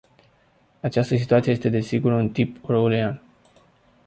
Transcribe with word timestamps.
Această 0.79 1.15
situație 1.15 1.51
este, 1.51 1.69
desigur, 1.69 2.21
de 2.21 2.27
tip 2.29 2.69
orwellian. 2.69 3.21